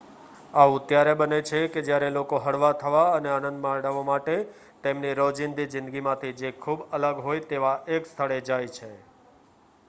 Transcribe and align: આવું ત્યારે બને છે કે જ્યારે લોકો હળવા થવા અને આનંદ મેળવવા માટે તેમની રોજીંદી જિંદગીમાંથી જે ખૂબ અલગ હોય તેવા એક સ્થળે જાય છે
આવું 0.53 0.85
ત્યારે 0.85 1.11
બને 1.15 1.37
છે 1.41 1.59
કે 1.67 1.83
જ્યારે 1.83 2.07
લોકો 2.09 2.39
હળવા 2.39 2.71
થવા 2.75 3.03
અને 3.11 3.29
આનંદ 3.29 3.61
મેળવવા 3.61 4.03
માટે 4.03 4.39
તેમની 4.83 5.13
રોજીંદી 5.13 5.67
જિંદગીમાંથી 5.67 6.33
જે 6.39 6.53
ખૂબ 6.59 6.83
અલગ 6.91 7.23
હોય 7.23 7.47
તેવા 7.47 7.77
એક 7.91 8.03
સ્થળે 8.07 8.41
જાય 8.43 8.75
છે 8.75 8.91